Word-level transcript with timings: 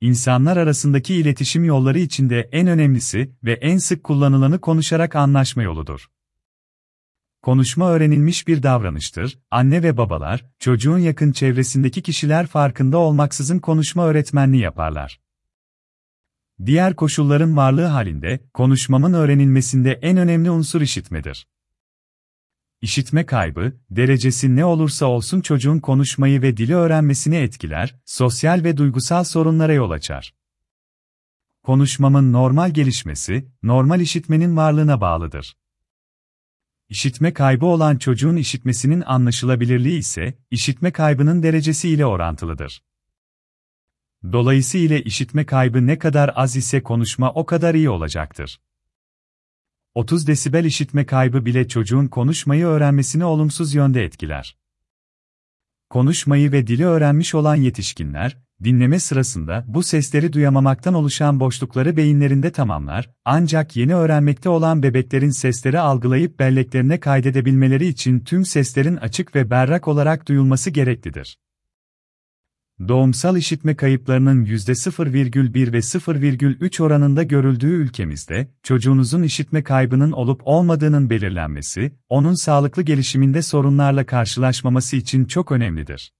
insanlar 0.00 0.56
arasındaki 0.56 1.14
iletişim 1.14 1.64
yolları 1.64 1.98
içinde 1.98 2.48
en 2.52 2.66
önemlisi 2.66 3.32
ve 3.44 3.52
en 3.52 3.78
sık 3.78 4.04
kullanılanı 4.04 4.60
konuşarak 4.60 5.16
anlaşma 5.16 5.62
yoludur. 5.62 6.08
Konuşma 7.42 7.90
öğrenilmiş 7.90 8.48
bir 8.48 8.62
davranıştır. 8.62 9.38
Anne 9.50 9.82
ve 9.82 9.96
babalar, 9.96 10.46
çocuğun 10.58 10.98
yakın 10.98 11.32
çevresindeki 11.32 12.02
kişiler 12.02 12.46
farkında 12.46 12.98
olmaksızın 12.98 13.58
konuşma 13.58 14.06
öğretmenliği 14.06 14.62
yaparlar. 14.62 15.20
Diğer 16.66 16.96
koşulların 16.96 17.56
varlığı 17.56 17.84
halinde, 17.84 18.40
konuşmamın 18.54 19.12
öğrenilmesinde 19.12 19.92
en 19.92 20.16
önemli 20.16 20.50
unsur 20.50 20.80
işitmedir. 20.80 21.46
İşitme 22.82 23.26
kaybı, 23.26 23.72
derecesi 23.90 24.56
ne 24.56 24.64
olursa 24.64 25.06
olsun 25.06 25.40
çocuğun 25.40 25.78
konuşmayı 25.78 26.42
ve 26.42 26.56
dili 26.56 26.74
öğrenmesini 26.74 27.36
etkiler, 27.36 27.96
sosyal 28.04 28.64
ve 28.64 28.76
duygusal 28.76 29.24
sorunlara 29.24 29.72
yol 29.72 29.90
açar. 29.90 30.34
Konuşmamın 31.62 32.32
normal 32.32 32.70
gelişmesi, 32.70 33.48
normal 33.62 34.00
işitmenin 34.00 34.56
varlığına 34.56 35.00
bağlıdır. 35.00 35.56
İşitme 36.88 37.32
kaybı 37.32 37.66
olan 37.66 37.96
çocuğun 37.96 38.36
işitmesinin 38.36 39.00
anlaşılabilirliği 39.06 39.98
ise, 39.98 40.38
işitme 40.50 40.92
kaybının 40.92 41.42
derecesi 41.42 41.88
ile 41.88 42.06
orantılıdır. 42.06 42.82
Dolayısıyla 44.32 44.98
işitme 44.98 45.46
kaybı 45.46 45.86
ne 45.86 45.98
kadar 45.98 46.30
az 46.34 46.56
ise 46.56 46.82
konuşma 46.82 47.32
o 47.32 47.46
kadar 47.46 47.74
iyi 47.74 47.90
olacaktır. 47.90 48.60
30 49.98 50.26
desibel 50.26 50.64
işitme 50.64 51.06
kaybı 51.06 51.44
bile 51.46 51.68
çocuğun 51.68 52.06
konuşmayı 52.06 52.66
öğrenmesini 52.66 53.24
olumsuz 53.24 53.74
yönde 53.74 54.04
etkiler. 54.04 54.56
Konuşmayı 55.90 56.52
ve 56.52 56.66
dili 56.66 56.86
öğrenmiş 56.86 57.34
olan 57.34 57.54
yetişkinler, 57.54 58.38
dinleme 58.64 58.98
sırasında 58.98 59.64
bu 59.68 59.82
sesleri 59.82 60.32
duyamamaktan 60.32 60.94
oluşan 60.94 61.40
boşlukları 61.40 61.96
beyinlerinde 61.96 62.52
tamamlar, 62.52 63.10
ancak 63.24 63.76
yeni 63.76 63.94
öğrenmekte 63.94 64.48
olan 64.48 64.82
bebeklerin 64.82 65.30
sesleri 65.30 65.80
algılayıp 65.80 66.38
belleklerine 66.38 67.00
kaydedebilmeleri 67.00 67.86
için 67.86 68.20
tüm 68.20 68.44
seslerin 68.44 68.96
açık 68.96 69.34
ve 69.34 69.50
berrak 69.50 69.88
olarak 69.88 70.28
duyulması 70.28 70.70
gereklidir. 70.70 71.38
Doğumsal 72.88 73.36
işitme 73.36 73.76
kayıplarının 73.76 74.44
%0,1 74.44 75.72
ve 75.72 75.78
0,3 75.78 76.82
oranında 76.82 77.22
görüldüğü 77.22 77.66
ülkemizde, 77.66 78.48
çocuğunuzun 78.62 79.22
işitme 79.22 79.62
kaybının 79.62 80.12
olup 80.12 80.40
olmadığının 80.44 81.10
belirlenmesi, 81.10 81.92
onun 82.08 82.34
sağlıklı 82.34 82.82
gelişiminde 82.82 83.42
sorunlarla 83.42 84.06
karşılaşmaması 84.06 84.96
için 84.96 85.24
çok 85.24 85.52
önemlidir. 85.52 86.12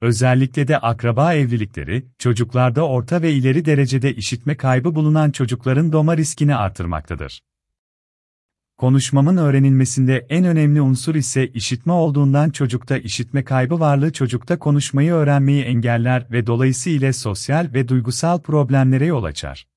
Özellikle 0.00 0.68
de 0.68 0.78
akraba 0.78 1.34
evlilikleri, 1.34 2.06
çocuklarda 2.18 2.88
orta 2.88 3.22
ve 3.22 3.32
ileri 3.32 3.64
derecede 3.64 4.14
işitme 4.14 4.56
kaybı 4.56 4.94
bulunan 4.94 5.30
çocukların 5.30 5.92
doğma 5.92 6.16
riskini 6.16 6.56
artırmaktadır. 6.56 7.40
Konuşmamın 8.78 9.36
öğrenilmesinde 9.36 10.26
en 10.28 10.44
önemli 10.44 10.80
unsur 10.80 11.14
ise 11.14 11.48
işitme 11.48 11.92
olduğundan 11.92 12.50
çocukta 12.50 12.96
işitme 12.96 13.44
kaybı 13.44 13.80
varlığı 13.80 14.12
çocukta 14.12 14.58
konuşmayı 14.58 15.12
öğrenmeyi 15.12 15.64
engeller 15.64 16.26
ve 16.30 16.46
dolayısıyla 16.46 17.12
sosyal 17.12 17.70
ve 17.74 17.88
duygusal 17.88 18.40
problemlere 18.40 19.06
yol 19.06 19.24
açar. 19.24 19.68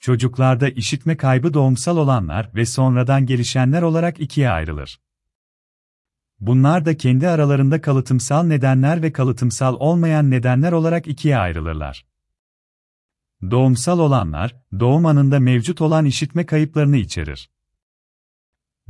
Çocuklarda 0.00 0.68
işitme 0.68 1.16
kaybı 1.16 1.54
doğumsal 1.54 1.96
olanlar 1.96 2.50
ve 2.54 2.66
sonradan 2.66 3.26
gelişenler 3.26 3.82
olarak 3.82 4.20
ikiye 4.20 4.50
ayrılır. 4.50 5.00
Bunlar 6.40 6.84
da 6.84 6.96
kendi 6.96 7.28
aralarında 7.28 7.80
kalıtımsal 7.80 8.42
nedenler 8.42 9.02
ve 9.02 9.12
kalıtımsal 9.12 9.76
olmayan 9.78 10.30
nedenler 10.30 10.72
olarak 10.72 11.06
ikiye 11.06 11.38
ayrılırlar. 11.38 12.06
Doğumsal 13.50 13.98
olanlar, 13.98 14.56
doğum 14.80 15.06
anında 15.06 15.40
mevcut 15.40 15.80
olan 15.80 16.04
işitme 16.04 16.46
kayıplarını 16.46 16.96
içerir. 16.96 17.50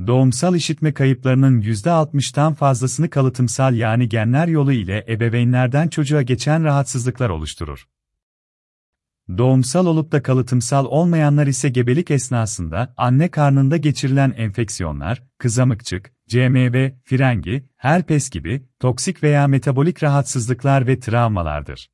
Doğumsal 0.06 0.54
işitme 0.54 0.94
kayıplarının 0.94 1.62
%60'tan 1.62 2.54
fazlasını 2.54 3.10
kalıtımsal 3.10 3.74
yani 3.74 4.08
genler 4.08 4.48
yolu 4.48 4.72
ile 4.72 5.04
ebeveynlerden 5.08 5.88
çocuğa 5.88 6.22
geçen 6.22 6.64
rahatsızlıklar 6.64 7.30
oluşturur. 7.30 7.88
Doğumsal 9.38 9.86
olup 9.86 10.12
da 10.12 10.22
kalıtımsal 10.22 10.84
olmayanlar 10.84 11.46
ise 11.46 11.68
gebelik 11.68 12.10
esnasında 12.10 12.94
anne 12.96 13.30
karnında 13.30 13.76
geçirilen 13.76 14.34
enfeksiyonlar, 14.36 15.22
kızamıkçık, 15.38 16.12
CMV, 16.28 16.90
frengi, 17.04 17.68
herpes 17.76 18.30
gibi 18.30 18.68
toksik 18.80 19.22
veya 19.22 19.48
metabolik 19.48 20.02
rahatsızlıklar 20.02 20.86
ve 20.86 21.00
travmalardır. 21.00 21.90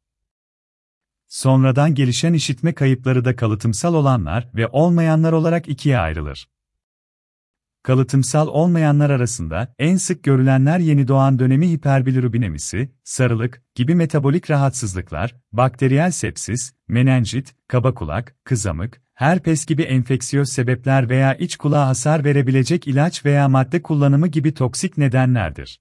Sonradan 1.26 1.94
gelişen 1.94 2.32
işitme 2.32 2.74
kayıpları 2.74 3.24
da 3.24 3.36
kalıtımsal 3.36 3.94
olanlar 3.94 4.48
ve 4.54 4.68
olmayanlar 4.68 5.32
olarak 5.32 5.68
ikiye 5.68 5.98
ayrılır. 5.98 6.53
Kalıtımsal 7.84 8.48
olmayanlar 8.48 9.10
arasında 9.10 9.74
en 9.78 9.96
sık 9.96 10.22
görülenler 10.22 10.78
yeni 10.78 11.08
doğan 11.08 11.38
dönemi 11.38 11.70
hiperbilirubinemisi, 11.70 12.90
sarılık 13.02 13.62
gibi 13.74 13.94
metabolik 13.94 14.50
rahatsızlıklar, 14.50 15.36
bakteriyel 15.52 16.10
sepsis, 16.10 16.72
menenjit, 16.88 17.54
kaba 17.68 17.94
kulak, 17.94 18.36
kızamık, 18.44 19.00
herpes 19.14 19.66
gibi 19.66 19.82
enfeksiyöz 19.82 20.48
sebepler 20.48 21.08
veya 21.08 21.34
iç 21.34 21.56
kulağa 21.56 21.86
hasar 21.86 22.24
verebilecek 22.24 22.88
ilaç 22.88 23.24
veya 23.24 23.48
madde 23.48 23.82
kullanımı 23.82 24.28
gibi 24.28 24.54
toksik 24.54 24.98
nedenlerdir. 24.98 25.80